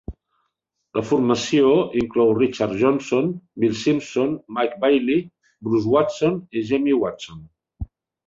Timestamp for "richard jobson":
2.37-3.29